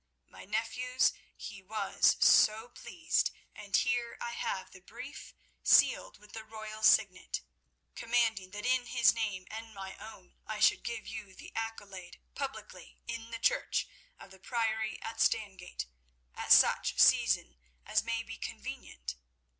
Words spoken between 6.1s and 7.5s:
with the royal signet,